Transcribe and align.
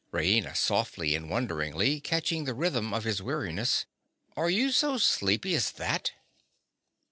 RAINA. 0.11 0.55
(softly 0.57 1.13
and 1.13 1.29
wonderingly, 1.29 1.99
catching 2.01 2.45
the 2.45 2.55
rhythm 2.55 2.91
of 2.91 3.03
his 3.03 3.21
weariness). 3.21 3.85
Are 4.35 4.49
you 4.49 4.71
so 4.71 4.97
sleepy 4.97 5.53
as 5.53 5.69
that? 5.73 6.11